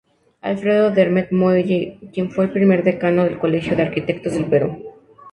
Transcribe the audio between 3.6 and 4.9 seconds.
de Arquitectos del Perú.